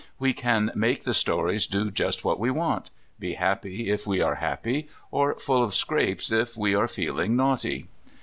We 0.17 0.33
can 0.33 0.71
make 0.73 1.03
the 1.03 1.13
stories 1.13 1.67
do 1.67 1.91
just 1.91 2.25
what 2.25 2.39
we 2.39 2.49
want, 2.49 2.89
be 3.19 3.33
happy 3.35 3.91
if 3.91 4.07
we 4.07 4.19
are 4.19 4.33
happy, 4.33 4.89
or 5.11 5.35
full 5.35 5.63
of 5.63 5.75
scrapes 5.75 6.31
if 6.31 6.57
we 6.57 6.73
are 6.73 6.87
feeling 6.87 7.35
naughty. 7.35 7.85